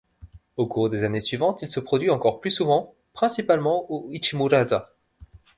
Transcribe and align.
Au 0.57 0.65
cours 0.65 0.89
des 0.89 1.03
années 1.03 1.19
suivantes, 1.19 1.61
il 1.61 1.69
se 1.69 1.79
produit 1.79 2.09
encore 2.09 2.39
plus 2.41 2.49
souvent, 2.49 2.95
principalement 3.13 3.85
au 3.91 4.09
Ichimura-za. 4.09 4.95